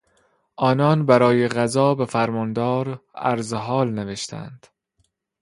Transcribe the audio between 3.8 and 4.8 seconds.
نوشتند.